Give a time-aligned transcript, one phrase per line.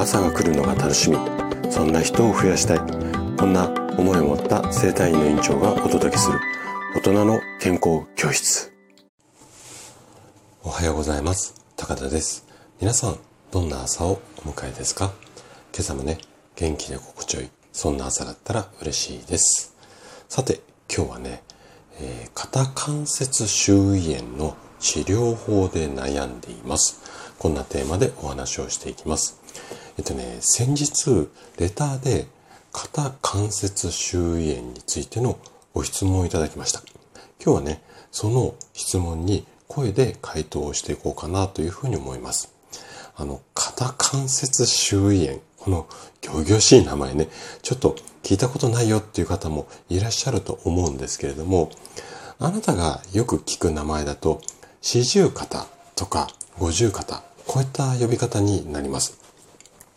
[0.00, 1.18] 朝が来るのが楽しみ。
[1.70, 2.78] そんな人を増やしたい。
[3.36, 3.68] こんな
[3.98, 6.40] 思いを持った生体院の院長がお届けする。
[6.94, 8.72] 大人の健康教室。
[10.62, 11.54] おはようございます。
[11.76, 12.46] 高田です。
[12.80, 13.18] 皆さん
[13.50, 15.12] どんな朝をお迎えですか？
[15.74, 16.16] 今朝もね
[16.56, 17.50] 元気で心地よい。
[17.70, 19.76] そんな朝だったら嬉しいです。
[20.30, 21.42] さて今日はね、
[22.00, 27.02] えー、肩関節周囲炎の治療法で悩んでいます。
[27.38, 29.38] こんなテーマでお話をしていきます。
[29.98, 31.28] えっとね、先日、
[31.58, 32.26] レターで
[32.72, 35.38] 肩関節周囲炎についての
[35.74, 36.80] ご質問をいただきました。
[37.44, 42.52] 今日はね、その質問に声で回答をしていこうかなというふうに思います。
[43.16, 45.40] あの、肩関節周囲炎。
[45.58, 45.86] この
[46.22, 47.28] 行々しい名前ね、
[47.62, 51.70] ちょっと聞いたことないよっていう方もいらっしゃると思うんですけれども、
[52.38, 54.40] あなたがよく聞く名前だと、
[54.80, 55.66] 四十肩
[55.96, 56.28] とか
[56.58, 59.19] 五十肩こういった呼び方になります。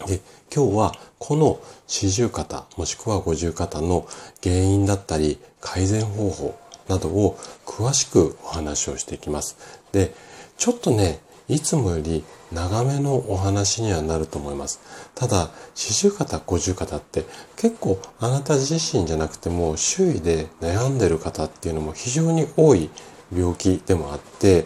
[0.07, 0.21] で、
[0.53, 4.07] 今日はこの四十肩もしくは五十肩の
[4.41, 9.57] 原因だったり改善方法などを詳しくお話をしていきます。
[9.91, 10.13] で、
[10.57, 11.19] ちょっとね、
[11.49, 14.79] いつもより長めのお話にはなると思います。
[15.15, 17.25] ただ、四十肩、五十肩って
[17.57, 22.89] 結構あなた自身じゃなくても周囲で悩んでる方っていうのも非常に多い
[23.35, 24.65] 病気でもあって、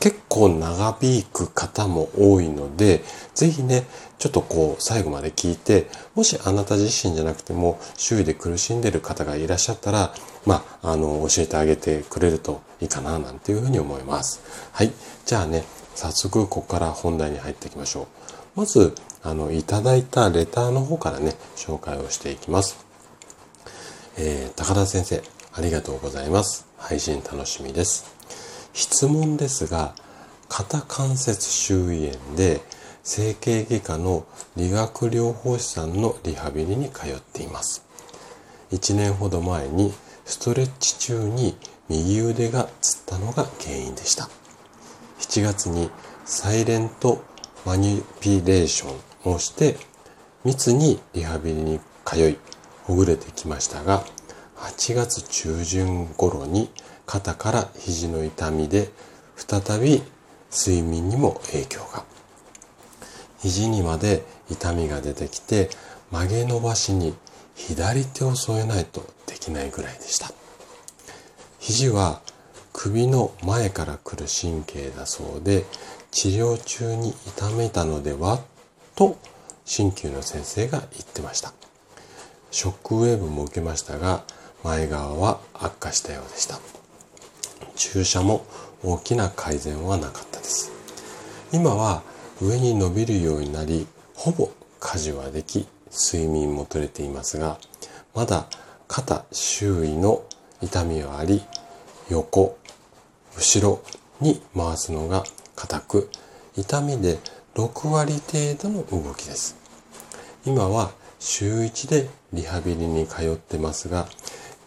[0.00, 3.02] 結構長引く方も多いので、
[3.34, 3.84] ぜひね、
[4.18, 10.14] ちょっとこう最後まで聞いて、もしあなた自身じゃなくても周囲で苦しんでる方がいらっしゃったら、
[10.46, 14.40] まあ、あの、教えてあげてくれるといいかな、なんていうふうに思います。
[14.72, 14.92] はい。
[15.26, 18.06] じゃあね、早速ここから本題に入っていきましょう。
[18.54, 22.76] まず、あの、いただいたレターの方からね、紹介をしていきます。
[24.16, 25.22] えー、高田先生、
[25.54, 26.66] ありがとうございます。
[26.76, 28.21] 配信楽しみです。
[28.72, 29.94] 質問ですが、
[30.48, 32.60] 肩関節周囲炎で
[33.02, 37.84] 整形外科の理学療法士さんのリハビリに通っています。
[38.70, 39.92] 1年ほど前に
[40.24, 41.56] ストレッチ中に
[41.88, 44.28] 右腕がつったのが原因でした。
[45.20, 45.90] 7月に
[46.24, 47.24] サイレント
[47.64, 48.94] マニピレーショ
[49.28, 49.76] ンをして
[50.44, 52.38] 密にリハビリに通い
[52.84, 54.04] ほぐれてきましたが
[54.62, 56.70] 8月中旬頃に
[57.04, 58.90] 肩から肘の痛みで
[59.36, 60.02] 再び
[60.52, 62.04] 睡眠にも影響が。
[63.40, 65.68] 肘にまで痛みが出てきて
[66.12, 67.12] 曲げ伸ばしに
[67.56, 70.30] 左手を添えないとできないぐらいでした。
[71.58, 72.20] 肘は
[72.72, 75.64] 首の前から来る神経だそうで
[76.12, 78.40] 治療中に痛めたのでは
[78.94, 79.18] と
[79.64, 81.52] 鍼灸の先生が言ってました。
[82.52, 84.22] ショックウェーブも受けましたが
[84.64, 86.60] 前側は悪化したようでした。
[87.74, 88.44] 注射も
[88.82, 90.70] 大きな改善はなかったです。
[91.52, 92.02] 今は
[92.40, 94.50] 上に伸びるようになりほぼ
[94.80, 97.58] 家事はでき睡眠も取れていますが
[98.14, 98.46] まだ
[98.88, 100.24] 肩周囲の
[100.60, 101.42] 痛みはあり
[102.08, 102.58] 横
[103.36, 103.82] 後ろ
[104.20, 105.24] に回すのが
[105.56, 106.10] 硬く
[106.56, 107.18] 痛みで
[107.54, 109.56] 6割程度の動きです。
[110.44, 114.08] 今は週1でリハビリに通ってますが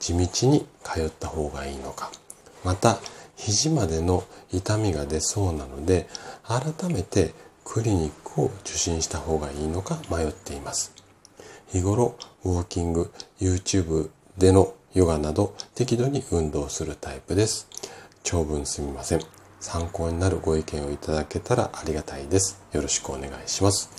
[0.05, 2.11] 地道に通った方がいいのか。
[2.63, 2.99] また
[3.35, 4.23] 肘までの
[4.53, 6.07] 痛みが出そうなので
[6.43, 7.33] 改めて
[7.63, 10.93] クリニックを受診した方がいいのか迷っています。
[11.69, 17.67] 日頃ウォーキング YouTube でのヨガなど適度に運動するタイプです。
[18.21, 19.21] 長文すみません。
[19.59, 22.61] 参考になるご意見をいただけたらありがたいです。
[22.73, 23.89] よろしくお願いします。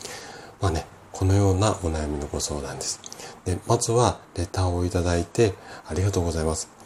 [0.61, 0.87] まあね
[1.19, 3.01] このようなお悩みのご相談です
[3.47, 5.55] でまずはレターをいただいて
[5.89, 6.77] ありがとうございます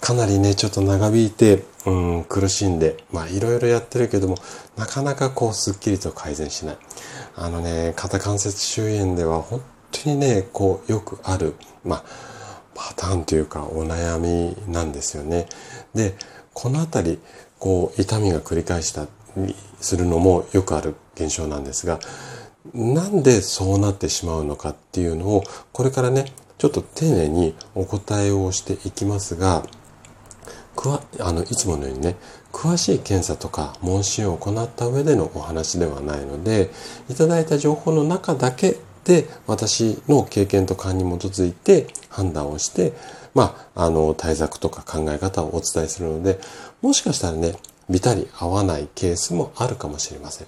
[0.00, 4.36] かなりね、ちょっと長引いて、うん、苦しんで、まあいろいろやってるけども、
[4.76, 6.76] なかなかこうスッキリと改善しない。
[7.34, 11.54] あのね、肩関節周囲炎では本当にね、こうよくある、
[11.84, 12.04] まあ、
[12.74, 15.46] パターンというかお悩みなんですよね。
[15.94, 16.14] で、
[16.52, 17.18] このあたり、
[17.58, 21.98] こう痛みが繰り返したりするのもよくある現象なんですが、
[22.74, 29.64] なんでそうなってしまうのかっていうのを、これからね、ちょっと丁寧にお答えをしていきますが、
[30.76, 32.16] くわあのいつものようにね
[32.52, 36.70] 詳しい検査とか問診を行った上でのお話ではないので
[37.08, 42.92] いただいた情報の中だけで私の経験と勘に基づいて判断をして
[43.34, 46.38] まああの対策とか考え方をお伝えするので
[46.82, 47.56] もしかしたらね
[47.88, 50.46] ビタリ合わないケースもあるかもしれません。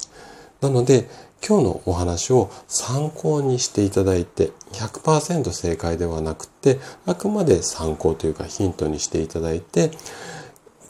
[0.61, 1.07] なので
[1.47, 9.91] 今日のお話を参考にしていただいて100%正解ではなくてあくまで参考というかヒントにしていただいて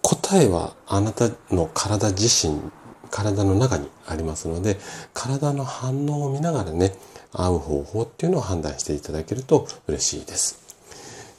[0.01, 2.71] 答えはあなたの体自身
[3.09, 4.77] 体の中にありますので、
[5.13, 6.93] 体の反応を見ながらね、
[7.31, 10.59] 合う方法っていうのを判断していただけると嬉しいです。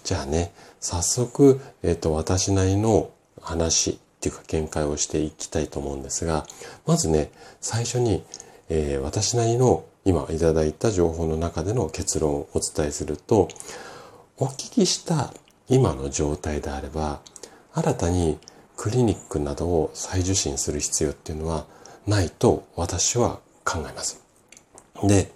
[0.04, 3.10] じゃあね、早速、えっ、ー、と、私なりの
[3.40, 6.46] 話っていうか見解をしていきたいと思うんですが、
[6.86, 7.30] まずね、
[7.60, 8.24] 最初に、
[8.70, 13.48] えー、私なりの今いただいた情報の中での結論をお伝えすると、
[14.38, 15.34] お聞きした
[15.68, 17.20] 今の状態であれば、
[17.74, 18.38] 新たに
[18.76, 21.66] クリニックなどを再受診する必要っていうのは
[22.06, 24.22] ないと私は考えます。
[25.02, 25.30] で、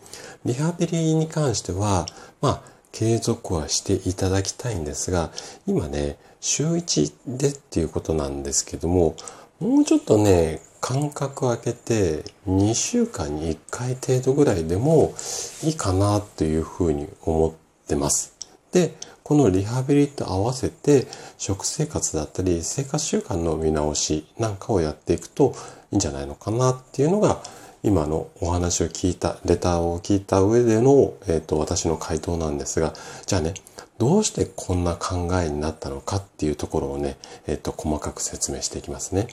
[0.44, 2.06] リハビリに関しては、
[2.40, 5.30] まあ、継続はしていただきたいんですが、
[5.66, 9.16] 今ね、週1でっていうことなんですけども、
[9.58, 15.14] もうちょっとね、間隔空けて2週間に1回程度ぐらいでも
[15.62, 17.52] いいかなというふうに思っ
[17.88, 18.34] てます。
[18.70, 21.06] で、このリハビリと合わせて
[21.38, 25.54] 食生活だったり生活習慣の見直しなんかをやっていくと
[25.90, 27.42] いいんじゃないのかなっていうのが
[27.82, 32.92] 今のお話を聞いた、レターを聞いた上での、えっ、ー、と、私の回答なんですが、
[33.26, 33.54] じゃあね、
[33.96, 37.16] どうしてこんな考えになったのかっていうところをね、
[37.46, 39.28] えっ、ー、と、細かく説明していきますね。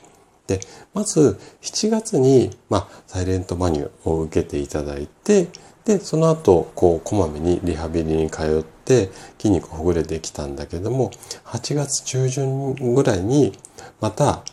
[0.48, 0.60] で、
[0.94, 5.48] まず、7月に、まあ、サイレントマニューを受けていただいて、
[5.86, 9.10] で、その後、こう、こまめにリハビリに通って、
[9.40, 11.12] 筋肉ほぐれてきたんだけども、
[11.46, 13.58] 8月中旬ぐらいに、
[14.00, 14.44] また、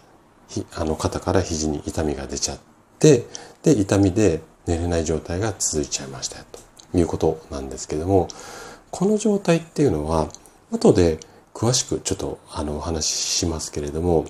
[0.74, 2.58] あの、肩から肘に痛みが出ちゃっ
[2.98, 3.26] て、
[3.62, 6.44] で、痛みで寝れない状態が続いちゃいましたよ
[6.92, 8.28] ということなんですけども、
[8.90, 10.28] この状態っていうのは、
[10.72, 11.18] 後で
[11.54, 14.26] 詳しくちょっとあのお話ししますけれども、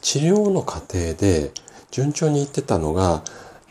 [0.00, 1.52] 治療の過程で
[1.90, 3.22] 順調にいってたのが、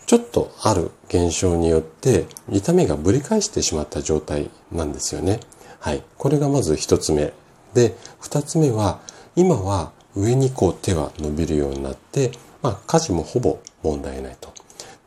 [0.05, 5.39] ちょっとある現象によって痛みがぶり返してしまった状態なんですよね。
[5.79, 6.03] はい。
[6.17, 7.33] これがまず一つ目。
[7.73, 8.99] で、二つ目は、
[9.35, 12.31] 今は上にこう手が伸びるようになって、
[12.61, 14.51] まあ、家事もほぼ問題ないと。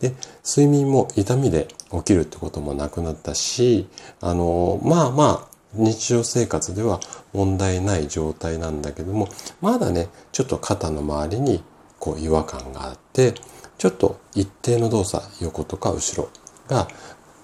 [0.01, 0.15] で、
[0.47, 3.89] 睡眠も痛みで起きるってこともなくなったし、
[4.21, 7.01] あの、まあまあ、日常生活では
[7.33, 9.29] 問題ない状態なんだけども、
[9.61, 11.63] まだね、ちょっと肩の周りに
[11.99, 13.35] こう違和感があって、
[13.79, 16.29] ちょっと一定の動作、横とか後ろ
[16.69, 16.89] が、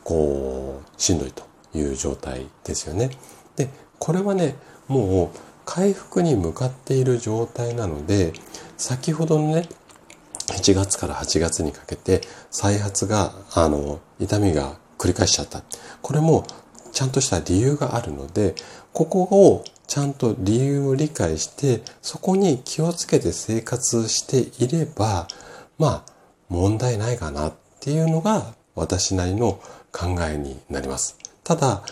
[0.05, 1.44] こう、しんどいと
[1.75, 3.11] いう状態ですよね。
[3.56, 4.56] で、これはね、
[4.88, 8.32] もう回復に向かっている状態なので、
[8.76, 9.69] 先ほどのね、
[10.49, 12.20] 7月から8月にかけて
[12.50, 15.62] 再発が、あの、痛みが繰り返しちゃった。
[16.02, 16.46] これも
[16.96, 18.54] ちゃんとした理由があるので、
[18.94, 25.28] ここをちゃんと理由を理解して、そこに気をつけて生活していれば、
[25.76, 26.12] まあ、
[26.48, 29.60] 問題ないかなっていうのが私なりの
[29.93, 31.19] 考えになります。
[31.44, 31.82] ただ、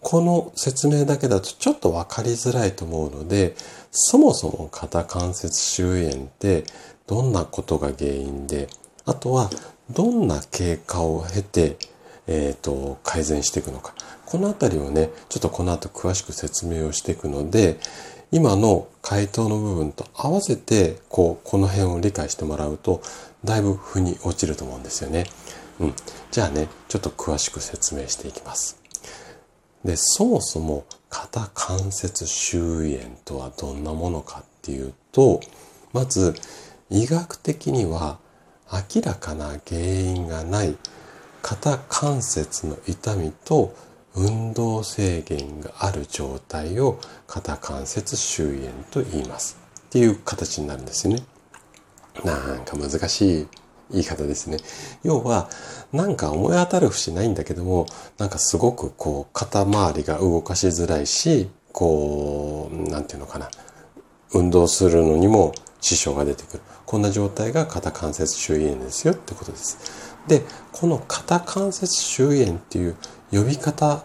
[0.00, 3.56] この説明だけだとちょっとわかりづらいと思うので、
[3.90, 6.64] そもそも肩関節周炎って
[7.06, 8.68] どんなことが原因で、
[9.04, 9.50] あとは
[9.90, 11.76] どんな経過を経て、
[12.26, 13.94] えっ、ー、と、改善していくのか。
[14.26, 17.78] このあたりをね、ちょっとこの後詳しく説明をしていくので、
[18.32, 23.02] 今の回答の部分と合わせて、こう、この辺を理解してもらうと、
[23.44, 25.24] だいぶ腑に落ちると思うんですよね。
[25.78, 25.94] うん。
[26.30, 28.80] じゃあね、ちょっと詳しく説明していきます。
[29.84, 35.40] で、そもそも肩関節周囲炎とはどんなものかっていうと、
[35.92, 36.34] まず、
[36.90, 38.18] 医学的には
[38.72, 40.76] 明らかな原因がない
[41.44, 43.76] 肩関節の痛みと
[44.14, 51.22] 運動制限がある状態を肩関節周囲炎と言いますっていう形になるんですよね。
[52.24, 53.48] なんか難しい
[53.90, 54.56] 言い方ですね。
[55.02, 55.50] 要は、
[55.92, 57.84] なんか思い当たる節ないんだけども、
[58.16, 63.50] なんかすごくこう肩周りが動かしづらいし、こう、なんていうのかな。
[64.32, 66.62] 運動するのにも支障が出てくる。
[66.86, 70.03] こんな状態が肩関節周囲炎ですよってことです。
[70.26, 72.96] で、この肩関節周炎っていう
[73.30, 74.02] 呼び方っ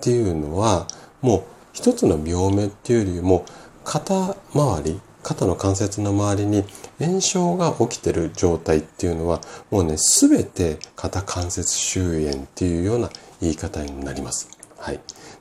[0.00, 0.86] ていうのは、
[1.20, 1.42] もう
[1.72, 3.44] 一つの病名っていうよりも、
[3.84, 6.64] 肩周り、肩の関節の周りに
[6.98, 9.40] 炎症が起きてる状態っていうのは、
[9.70, 14.48] もうね、すべて肩関節周炎っていうような言い方になります。
[14.78, 15.00] はい。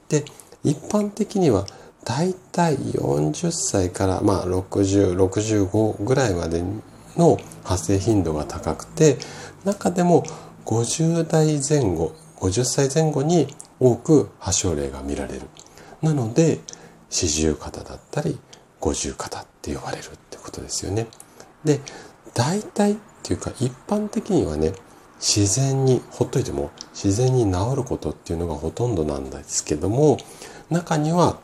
[0.09, 0.25] で、
[0.63, 1.65] 一般的には
[2.03, 6.63] 大体40歳からまあ60、65ぐらいまで
[7.19, 9.17] の発生頻度が高くて、
[9.65, 10.23] 中でも
[10.65, 15.41] 50代前後、50歳前後に多く発症例が見られる。
[16.01, 16.59] なので、
[17.09, 18.39] 四十肩だったり、
[18.79, 21.07] 五十肩って呼ばれるってことですよね。
[21.65, 21.81] で、
[22.33, 24.73] 大体っていうか一般的にはね、
[25.19, 30.17] 自然に、ほっといても自然に治ることっていうのがほとんどなんですけども、
[30.69, 31.39] 中には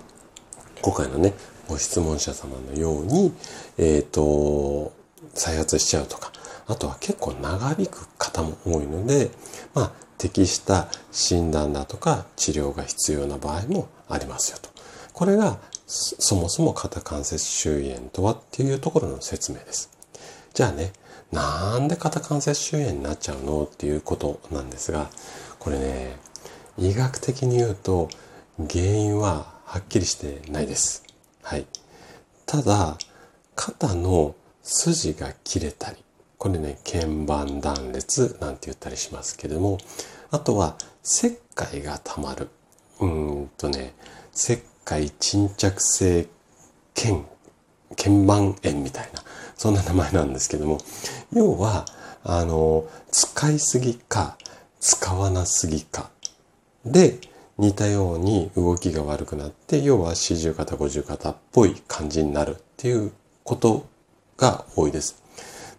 [0.81, 1.33] 今回のね、
[1.67, 3.33] ご質問者様のように、
[3.77, 4.93] えっ、ー、と、
[5.35, 6.31] 再発しちゃうとか、
[6.67, 9.29] あとは結構長引く方も多いので、
[9.73, 14.69] まあ、適した診断だとか治療が必要な場合もありますよと。
[15.13, 19.91] これがそもそも肩関節周囲炎とはっていうところの説明です。
[20.53, 20.93] じゃあね、
[21.31, 25.09] なんで肩関節周炎になっちゃうのっていうことなんですが、
[25.59, 26.17] これね、
[26.77, 28.09] 医学的に言うと
[28.57, 31.03] 原因ははっきりしてないです。
[31.43, 31.65] はい。
[32.45, 32.97] ただ、
[33.55, 35.97] 肩の筋が切れたり、
[36.39, 39.77] これね、鍵盤断裂なんて言ったりしますけれども、
[40.31, 42.49] あとは石灰が溜まる。
[42.99, 43.93] うんとね、
[44.33, 46.27] 石灰沈着性
[46.95, 47.25] 腱、
[47.95, 49.23] 鍵盤炎みたいな、
[49.55, 50.79] そんな名前なんですけども、
[51.31, 51.85] 要は、
[52.23, 54.35] あの、使いすぎか、
[54.79, 56.09] 使わなすぎか。
[56.83, 57.19] で、
[57.59, 63.11] 似たように動きが悪くなって、要は四十肩、五十肩っぽい感じになるっていう
[63.43, 63.85] こと
[64.37, 65.21] が多いです。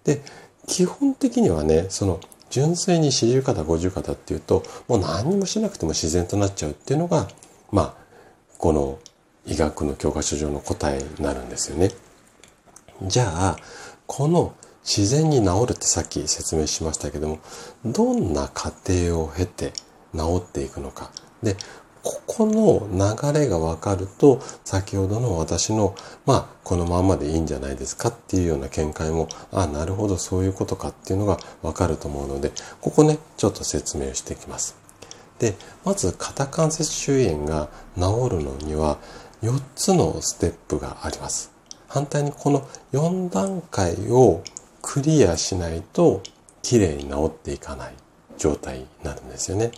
[0.04, 0.22] で、
[0.66, 2.20] 基本的にはね、その
[2.50, 7.28] 純粋に四十肩、五十肩っていうと、もう何もしなくても自然となっちゃうっていうのが、
[7.70, 8.06] まあ、
[8.58, 8.98] この
[9.46, 11.90] 医学の教科書上の答えになるんですよね。
[13.02, 13.56] じゃあ、
[14.06, 17.38] この自然に治るってさっき説明しましたけども、
[17.84, 19.72] どんな過程を経て
[20.14, 21.10] 治っていくのか。
[21.42, 21.56] で、
[22.06, 34.76] ここの流れが分かると、先ほどの私の、まあ、このままでいいんじゃないですかっていうような見解も、あ、なるほど、そういうことかっていうのが分かると思うので、ここね、ちょっと説明していきます。
[35.40, 38.98] で、まず、肩関節周囲炎が治るのには、
[39.42, 41.50] 4つのステップがあります。
[41.88, 44.44] 反対にこの4段階を
[44.80, 46.22] クリアしないと、
[46.62, 47.94] 綺麗に治っていかない
[48.38, 49.72] 状態になるんですよね。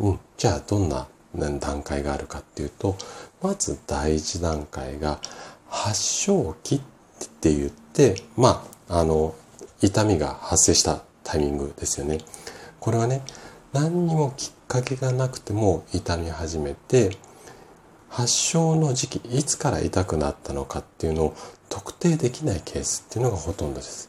[0.00, 0.20] うん。
[0.36, 2.96] じゃあ、どんな段階があるかっていうと、
[3.42, 5.20] まず第一段階が
[5.68, 6.80] 発症期っ
[7.40, 9.34] て言って、まあ、あの、
[9.80, 12.18] 痛みが発生したタイミングですよね。
[12.80, 13.22] これはね、
[13.72, 17.16] 何にもきっかけがなくても痛み始めて、
[18.08, 21.36] 発症の時期、いつから痛くなったのかっていうのを
[21.68, 24.08] 特定できないケースっていうのがほとんどです。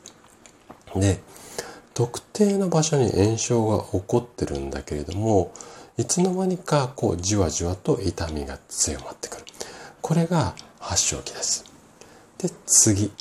[0.96, 1.20] で、
[1.96, 5.52] 特定の場所に炎症が起こってるんだけれども、
[5.98, 9.46] いつの間にかこうじわじわと痛みが強まってくる。
[10.02, 11.64] これが発症期です。
[12.38, 13.12] で、次、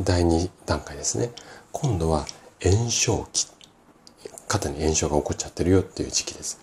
[0.00, 1.30] 第2段階ですね。
[1.70, 2.26] 今度は
[2.60, 3.46] 炎症期。
[4.48, 6.58] 肩に炎症が起こっちゃってるよっていう時期です。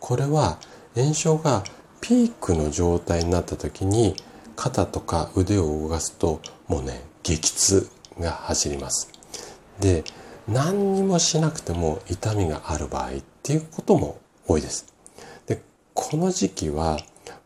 [0.00, 0.58] これは
[0.96, 1.62] 炎症が
[2.00, 4.16] ピークの状態になった時に
[4.56, 7.88] 肩とか腕を動かすともうね、激痛
[8.18, 9.08] が走ります。
[9.78, 10.02] で、
[10.48, 13.12] 何にもしなくても痛みがある場合っ
[13.44, 14.91] ていうことも多いです。
[15.94, 16.98] この時期は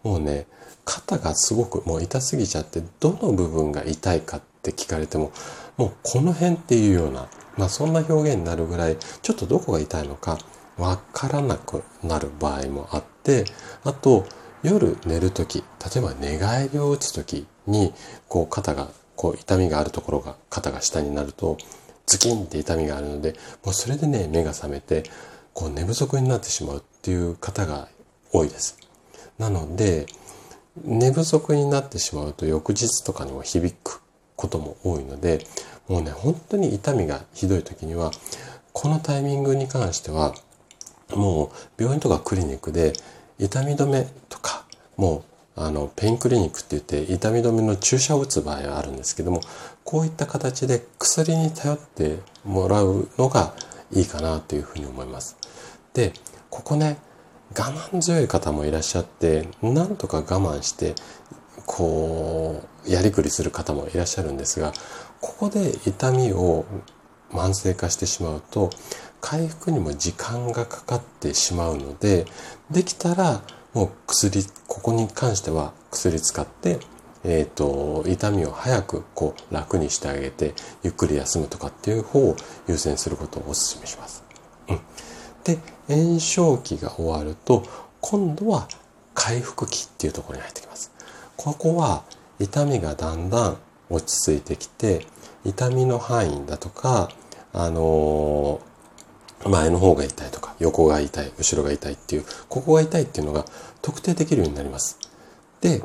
[0.02, 0.46] もうね
[0.84, 5.32] 肩がすごくもう痛すぎちゃってどの部分が痛いかって聞かれても
[5.76, 10.38] もうこの辺っていうような、まあ、そんな表現になるぐらいちょっとどこが痛いのか
[10.78, 13.44] わからなくなる場合もあって
[13.84, 14.26] あと
[14.62, 15.64] 夜寝る時例
[15.98, 17.92] えば寝返りを打つ時に
[18.28, 21.56] こう肩がこう痛みがあるところが肩が下になると
[22.06, 23.34] ズキンって痛みがあるので
[23.64, 25.04] もうそれでね目が覚めて
[25.52, 27.88] こう寝不足になってしまうっていう方が
[28.36, 28.78] 多いです。
[29.38, 30.06] なので、
[30.84, 34.02] 寝不足になってしまうと翌日とかにも響く
[34.36, 35.46] ことも多いので、
[35.88, 38.10] もうね、本当に痛みがひどい時には、
[38.72, 40.34] このタイミングに関しては、
[41.14, 42.92] もう病院とかクリニックで
[43.38, 44.64] 痛み止めとか、
[44.96, 45.24] も
[45.56, 49.40] うあのペインクリニックって言って痛み止めの注射を打つ場合はあるんですけども、
[49.84, 53.54] こういった形で薬に頼ってもらうのが
[53.92, 55.36] いいかなというふうに思います。
[55.94, 56.12] で、
[56.50, 56.98] ここね、
[57.54, 60.94] 我慢強い方もいらっしゃって、なんとか我慢して、
[61.66, 64.72] こう、やりくりする方もいらっしゃるんですが、
[65.20, 66.64] ここで痛みを
[67.30, 68.70] 慢性化してしまうと、
[69.20, 72.26] 回復にも時間がかかってしまうので、
[72.70, 73.42] できたら
[73.76, 76.78] もう薬、ここに関しては薬使って、
[77.24, 82.36] えっ、ー、と、痛みを早くこう楽にしてあげて、ゆっくり休むとかっていう方を
[82.68, 84.24] 優先することをお勧めします。
[84.68, 84.80] うん。
[85.46, 87.62] で、炎症期が終わると、
[88.00, 88.66] 今度は
[89.14, 90.90] 回復期っていうところに入ってきます。
[91.36, 92.02] ここは
[92.40, 93.56] 痛みがだんだん
[93.88, 95.06] 落ち着いてきて、
[95.44, 97.10] 痛みの範囲だとか、
[97.52, 103.44] あのー、前の方が痛いとか、横が痛い、後ろが痛いっていう、ここが痛いっていうのが
[103.82, 104.98] 特定できるようになります。
[105.60, 105.80] で、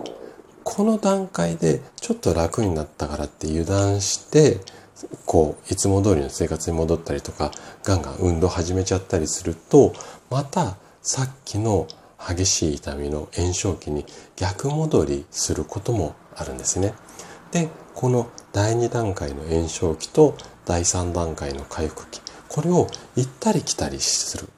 [0.63, 4.59] この段階でちょっと楽になったからって油断して、
[5.25, 7.51] こう、いつも通りの生活に戻ったりとか、
[7.83, 9.93] ガンガン運動始めちゃったりすると、
[10.29, 11.87] またさっきの
[12.19, 14.05] 激しい痛みの炎症期に
[14.35, 16.93] 逆戻りすることもあるんですね。
[17.51, 22.21] で、この第2段階の炎症期と第3段階の回復期。
[22.47, 24.49] これを行ったり来たりする。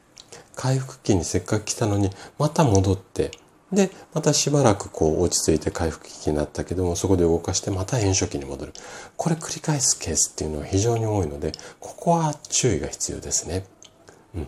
[0.55, 3.31] 回復期にせっかく来たのに、また戻って、
[3.73, 8.73] で、またしばらくこう落ち着いて回復期になったけども、そこで動かしてまた炎症期に戻る。
[9.17, 13.65] これ繰り返すケースっていうのは非常に多いので、ここは注意が必要ですね。
[14.35, 14.47] うん。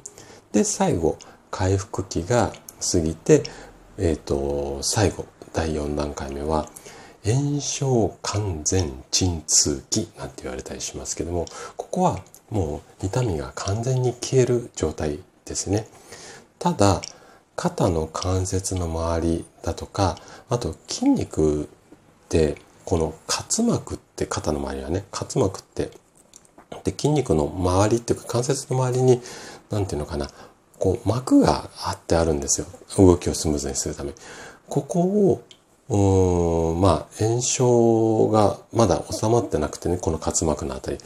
[0.52, 1.18] で、最後、
[1.50, 2.54] 回復期が
[2.92, 3.44] 過ぎて、
[3.98, 6.70] えっ、ー、と、最後、第4段階目は、
[7.26, 12.20] 炎症完全鎮痛期なんて言われたりしますけども、ここは
[12.52, 15.88] もう痛みが完全に消える状態ですね。
[16.60, 17.02] ただ、
[17.56, 20.18] 肩の関節の周りだとか、
[20.50, 21.68] あと筋肉っ
[22.30, 23.14] てこの
[23.58, 25.92] 滑膜って肩の周りはね、滑膜って
[26.84, 29.22] で筋肉の周りっていうか関節の周りに
[29.70, 30.30] 何て言うのかな
[30.80, 32.68] こう膜があってあるんですよ。
[32.98, 34.12] 動きをスムーズにするため。
[34.68, 35.44] ここを
[35.88, 40.98] うんまあ炎症がまだ収まってなくてねこの滑膜のあたり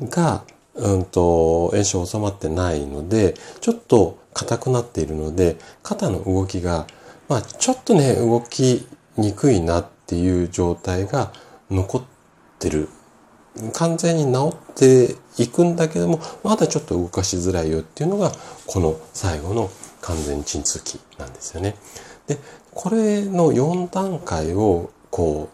[0.00, 0.42] が
[0.74, 6.86] うんと炎症収まってないのでちょっと硬くなっているので、肩の動きが、
[7.28, 11.32] まあ、ちょっとね、動きにくいなっていう状態が
[11.70, 12.02] 残っ
[12.60, 12.88] てる。
[13.72, 18.30] 完全に治っていくんだけども、まだちょっと動かしづらいよっていうのが、
[18.66, 21.74] この最後の完全鎮痛期なんですよね。
[22.28, 22.38] で、
[22.72, 25.48] これの4段階をこ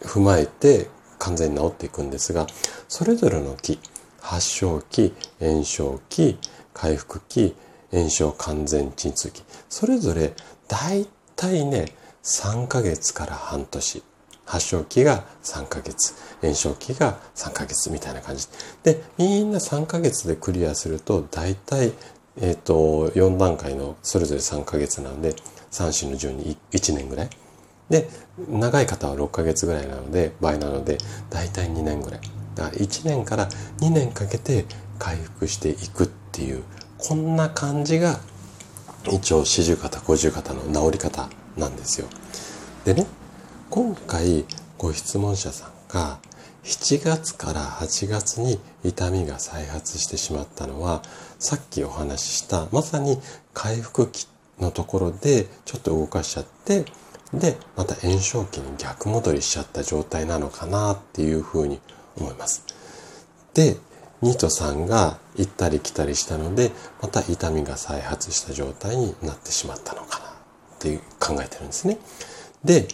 [0.00, 2.46] う、踏まえて完全に治っていくんですが、
[2.88, 3.78] それぞれの期、
[4.22, 6.38] 発症期、炎症期、
[6.72, 7.54] 回復期、
[7.92, 9.42] 炎症完全鎮痛期。
[9.68, 10.32] それぞれ
[10.68, 11.06] 大
[11.36, 14.02] 体ね、3ヶ月から半年。
[14.44, 18.48] 発症期が3ヶ月、炎症期が3ヶ月みたいな感じ。
[18.82, 21.92] で、みんな3ヶ月でクリアすると、大体、
[22.40, 25.34] えっ、ー、と、4段階のそれぞれ3ヶ月なので、
[25.70, 27.30] 3種の12、1年ぐらい。
[27.88, 28.08] で、
[28.48, 30.98] 長い方は6ヶ月ぐらいなので、倍なので、
[31.30, 32.20] 大体2年ぐらい。
[32.54, 34.66] だから1年から2年かけて
[34.98, 36.62] 回復していくっていう
[37.04, 38.20] こんな感じが
[39.10, 42.06] 一応四十肩五十肩の治り方なんですよ。
[42.84, 43.06] でね
[43.70, 44.44] 今回
[44.78, 46.20] ご質問者さんが
[46.62, 51.02] 7月から8月に痛みが再発してしまったのは
[51.40, 53.18] さっきお話ししたまさに
[53.52, 54.28] 回復期
[54.60, 56.84] のところでちょっと動かしちゃって
[57.34, 61.80] でまた炎症期に逆戻りしちゃった状態なのかなっていうふうに
[62.16, 62.64] 思います。
[63.54, 63.76] で
[64.22, 71.98] 2と3が行ったり来たりしたので、また痛みが再発した状態になってしまったのかなって考えてるんですね。
[72.64, 72.88] で、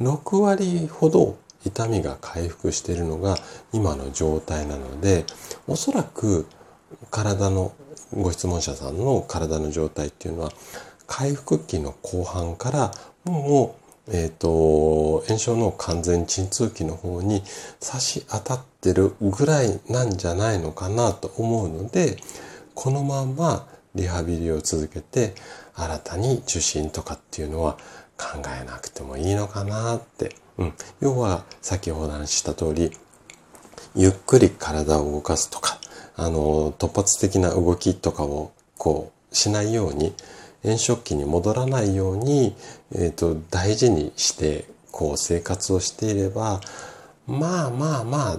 [0.00, 3.36] 6割ほど痛みが回復しているのが
[3.72, 5.24] 今の状態なので、
[5.66, 6.46] おそらく
[7.10, 7.72] 体の
[8.12, 10.52] ご質問者さんの体の状態っていうのは
[11.06, 12.92] 回復期の後半から
[13.24, 17.42] もうえっ、ー、と、炎症の完全鎮痛器の方に
[17.80, 22.16] 差し当たってるぐらいなんじゃないのかなと思うので、
[22.74, 25.34] このままリハビリを続けて、
[25.74, 27.78] 新たに受診とかっていうのは
[28.16, 30.36] 考えなくてもいいのかなって。
[30.58, 30.74] うん。
[31.00, 32.92] 要は、先ほど話した通り、
[33.96, 35.78] ゆっくり体を動かすとか、
[36.16, 40.14] あの、突発的な動きとかをこうしないように、
[40.62, 42.56] 炎症期に戻らないように、
[42.94, 46.60] え、ー、と、大事にして、こう、生活をしていれば、
[47.26, 48.38] まあまあまあ、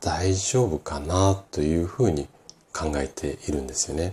[0.00, 2.28] 大丈夫かな、というふうに
[2.72, 4.12] 考えているんですよね。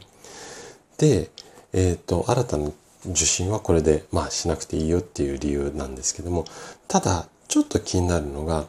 [0.97, 1.32] で、
[1.73, 2.71] えっ、ー、と、新たな
[3.06, 6.45] 受診はこれで、まあ、しなくていいよっていう理由なんですけども、
[6.88, 8.65] ただ、ちょっと気になるのが、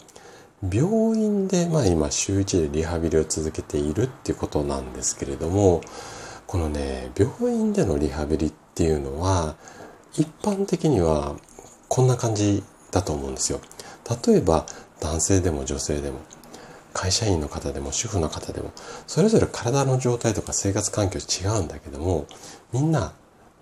[0.63, 5.81] 病院で、まあ今週1でリハビリを続けているっていうことなんですけれども、
[6.47, 9.57] このね、病院でのリハビリっていうのは、
[10.15, 11.37] 一般的には
[11.89, 13.61] こんな感じだと思うんですよ。
[14.27, 14.67] 例えば、
[15.01, 16.19] 男性でも女性でも、
[16.93, 18.73] 会社員の方でも主婦の方でも、
[19.07, 22.27] それぞれ体の状態とか生活環境違うんだけども、
[22.73, 23.13] みんな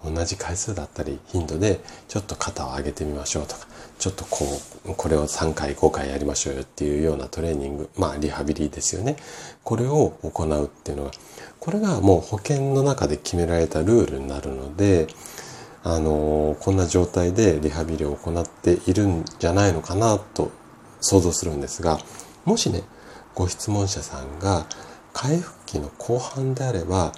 [0.05, 3.67] 同じ回数だったり頻度でちょっと肩を上げてみましょうとか、
[3.99, 4.47] ちょっとこ
[4.87, 9.17] う、これを3回5回やりましょうよっていうようなトレーニング、まあリハビリですよね。
[9.65, 11.11] これを行うっていうのは
[11.61, 15.09] これがもう保険の中で決められたルールになるので、
[15.91, 20.51] あのこんな状態でリハビリを行っているんじゃないのかなと
[21.01, 21.99] 想像するんですが、
[22.45, 22.83] もしね、
[23.35, 24.67] ご質問者さんが
[25.15, 27.13] 回復期の後半であれば、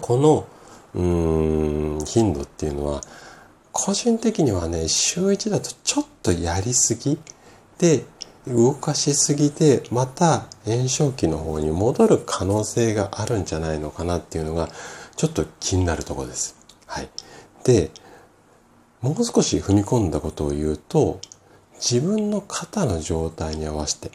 [0.00, 0.46] この、
[0.94, 3.02] うーん、頻度っていうのは、
[3.72, 7.18] 個人的にはね、週1だとちょっとやりすぎ
[7.78, 8.04] で、
[8.46, 14.70] 動かしすぎてまた炎症期の方に戻る可能性があるんじゃないのかなっていうのが
[15.16, 16.56] ちょっと気になるところです。
[16.86, 17.10] はい。
[17.64, 17.90] で、
[19.00, 21.20] もう少し踏み込んだことを言うと
[21.74, 24.10] 自分の肩の状態に合わせて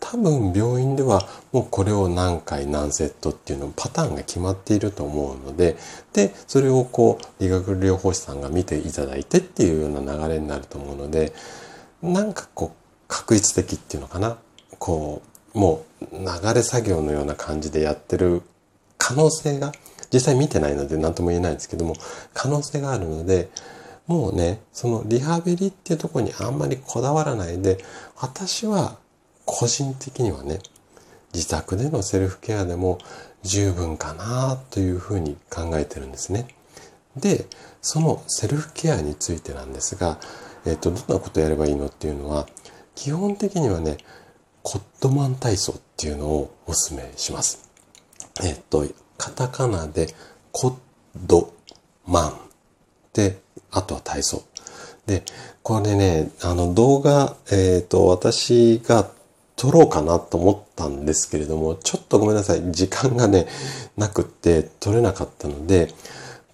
[0.00, 5.76] 多分病院ではもうこれを何回何セットっていうのパターンが決まっていると思うので、
[6.12, 11.32] で、それをこう理学療法士さんが見ていただいてっていうような流れになると思うので、
[12.02, 12.76] なんかこう
[13.08, 14.38] 確率的っていうのかな。
[14.78, 15.22] こ
[15.54, 18.42] う、もう流れ作業のような感じでやってる
[18.98, 19.72] 可能性が、
[20.12, 21.94] 実際見てないので何とも言えないんですけども、
[22.34, 23.48] 可能性があるので、
[24.06, 27.78] もうね、そのリハビリっていうところにあんまりこだわらないで、
[28.16, 28.96] 私は
[29.44, 30.60] 個人的にはね、
[31.34, 32.98] 自宅でのセルフケアでも
[33.42, 36.48] 十分かなというふうに考えてるんですね。
[37.16, 37.46] で、
[37.82, 40.18] そのセルフケアについてなんですが、
[40.64, 42.46] えっ、と、どんなことやればいいのっていうのは、
[42.94, 43.98] 基本的にはね、
[44.62, 47.70] コットマン体操っていうのをお勧めします。
[48.42, 48.84] えっ、と、
[49.18, 50.14] カタカナで
[50.52, 50.74] コッ
[51.16, 51.52] ド
[52.06, 52.32] マン
[53.12, 53.38] で、
[53.70, 54.42] あとは体操。
[55.06, 55.22] で、
[55.62, 59.08] これね、あの動画、えっ、と、私が
[59.56, 62.72] 撮ろうかなと思ったんですけれども、ちょっとごめんなさい。
[62.72, 63.46] 時間がね、
[63.96, 65.88] なくって撮れなかったので、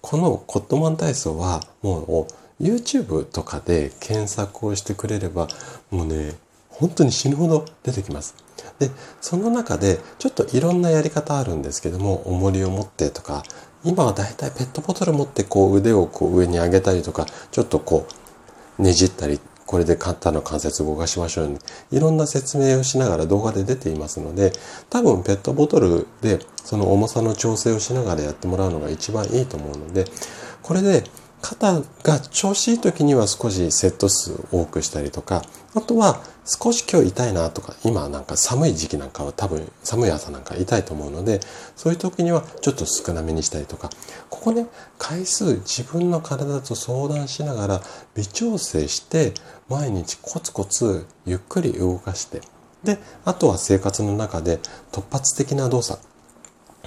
[0.01, 2.27] このコットマン体操はも
[2.59, 5.47] う YouTube とかで検索をしてくれれば、
[5.91, 6.33] もうね、
[6.73, 8.35] 本当に死ぬほど出てきます。
[8.79, 8.89] で、
[9.21, 13.43] その中でちょっといろんなやり方あるんですけども、重りを持ってとか、
[13.83, 18.07] 今はだいたいペットボトル持ってこう腕をこう上に上げたりとか、ちょっとこ
[18.79, 21.57] うねじったりこれで肩の関節動かしましょう、
[21.91, 24.51] いろんな説明をしながら動画で出ていますので、
[24.89, 30.05] 多分ペットボトルでその重さの調整をしながらやってもらうのが一番いいと思うので、
[30.61, 31.03] これで
[31.43, 35.43] 肩が調子いい時には少しセット数多くしたりとか、
[35.75, 41.41] あとは少し今日痛いなとか、今なんか寒い時期なんかは多分寒い朝なんか痛いと思うので、
[41.75, 43.89] そういう時にはちょっと少なめにしたりとか、
[44.29, 47.81] ここね、回数自分の体と相談しながら
[48.15, 49.33] 微調整して
[49.67, 52.39] 毎日コツコツゆっくり動かして、
[52.85, 54.59] で、あとは生活の中で
[54.93, 56.01] 突発的な動作、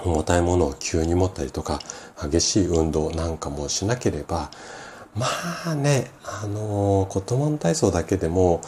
[0.04, 1.80] 重たいものを急に持ったりとか、
[2.22, 4.50] 激しい運動なんかもしなければ、
[5.14, 5.26] ま
[5.66, 8.60] あね、あの、コットマン体操だけでも、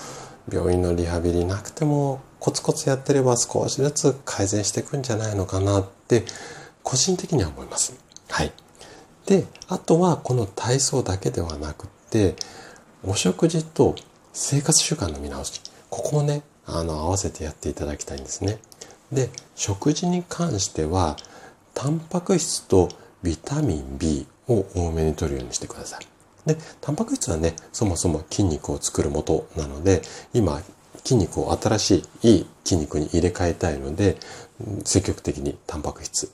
[0.50, 6.24] 病院のリハビリなくても、コツコツやってれば少しずつ改善していくんじゃないのかなって、
[6.82, 7.94] 個人的には思います。
[8.30, 8.52] はい。
[9.26, 12.34] で、あとはこの体操だけではなくて、
[13.04, 13.94] お食事と
[14.32, 15.60] 生活習慣の見直し、
[15.90, 18.58] ここもね、あの、合わせてやっていただきたいんですね。
[19.12, 21.16] で、食事に関しては、
[21.74, 22.88] タンパク質と
[23.22, 26.06] ビタミン B を多めに摂るようにしてください。
[26.46, 30.62] で、タンパク質はね、そもそも筋肉を作る元なので、今、
[31.04, 34.16] 筋肉を新しいいい筋肉に入れ替えたいので、
[34.84, 36.30] 積極的にタンパク質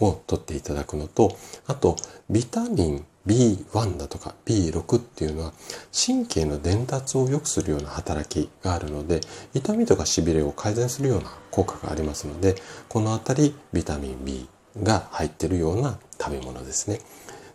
[0.00, 1.96] を取っていただくのと、あと、
[2.30, 5.52] ビタミン B1 だとか B6 っていうのは
[5.92, 9.20] 神経の伝達を良くするような働きがあるので
[9.54, 12.54] 痛みとかしびれを改善するような効果がありますので
[12.88, 14.48] このあたりビタミン B
[14.82, 17.00] が入ってるような食べ物ですね。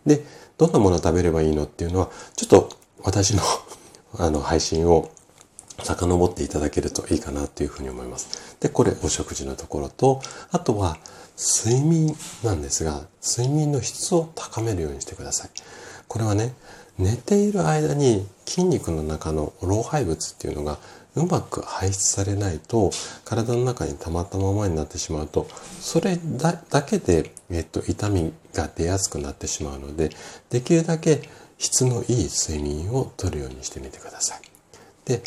[0.06, 0.24] で、
[0.58, 2.70] どんなものを食べればいいのっていうのはちょっと
[3.02, 3.42] 私の
[4.18, 5.10] あの配信を
[5.82, 8.56] 遡っていただけるといいかなというふうに思います。
[8.60, 10.98] で、これお食事のところと、あとは
[11.36, 15.50] 睡眠なんですが、睡眠の質を高めるようにしてください。
[16.08, 16.54] これはね、
[16.98, 20.78] 寝ている間に筋肉の中の老廃物っていうのが
[21.14, 22.90] うまく排出されないと
[23.24, 25.46] 体の中に溜まったままになってしまうと
[25.80, 30.10] それだけで、えっと、痛みが出やすくなってしまうので
[30.50, 31.22] できるだけ
[31.58, 34.40] 質のいい睡眠をとるようにしてみてください。
[35.04, 35.22] で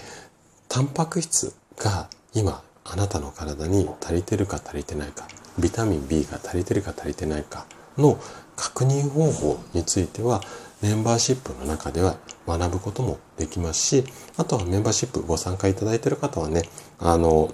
[0.68, 5.28] タンパク質が今あなたの体に足りてるか足りてないか
[5.60, 7.66] ビタミン B が足りてるか足りてないか
[7.98, 8.20] の
[8.56, 10.42] 確認方法については
[10.82, 14.04] メンバーシップの中では学ぶこともできますし、
[14.38, 16.64] あとはメンバーシップご参加いただいている方はね、
[17.00, 17.50] あの、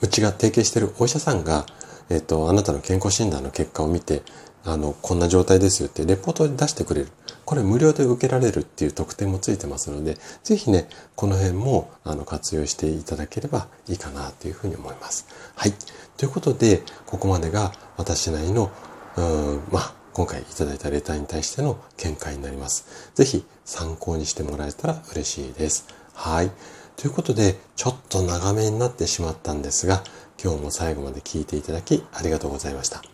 [0.00, 1.66] うちが提携しているお医者さんが、
[2.08, 4.22] えっと、あなたの健康診断の結果を見て、
[4.64, 7.08] あの、こんな状態ですよってレポートで出してくれる。
[7.44, 15.26] これ無料で受けられるっていう特典もついてますので、ぜひね、この辺もあの活用していただければいいかなというふうに思います。
[15.56, 15.72] はい。
[16.16, 18.70] ということで、ここまでが私なりの、
[19.16, 23.12] うん、まあ、今回いただいたレターに対しての見解になります。
[23.14, 25.86] ぜひ参考にしてもらえたら嬉しいです。
[26.14, 26.50] はい。
[26.96, 30.04] ということで、ちょっと長めになってしまったんですが、
[30.42, 33.13] 今日も最後まで聞いていただきありがとうございました。